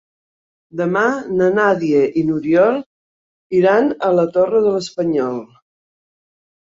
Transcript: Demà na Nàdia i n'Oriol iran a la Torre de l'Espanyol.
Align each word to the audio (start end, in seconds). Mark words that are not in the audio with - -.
Demà 0.79 1.03
na 1.41 1.49
Nàdia 1.57 1.99
i 2.21 2.25
n'Oriol 2.29 2.79
iran 3.61 3.93
a 4.09 4.13
la 4.21 4.27
Torre 4.39 4.63
de 4.65 4.73
l'Espanyol. 4.79 5.41